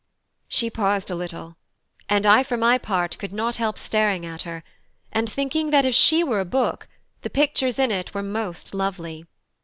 She 0.47 0.71
paused 0.71 1.11
a 1.11 1.15
little, 1.15 1.57
and 2.09 2.25
I 2.25 2.41
for 2.41 2.57
my 2.57 2.79
part 2.79 3.19
could 3.19 3.31
not 3.31 3.57
help 3.57 3.77
staring 3.77 4.25
at 4.25 4.41
her, 4.41 4.63
and 5.11 5.31
thinking 5.31 5.69
that 5.69 5.85
if 5.85 5.93
she 5.93 6.23
were 6.23 6.39
a 6.39 6.43
book, 6.43 6.87
the 7.21 7.29
pictures 7.29 7.77
in 7.77 7.91
it 7.91 8.11
were 8.15 8.23
most 8.23 8.73
lovely. 8.73 9.27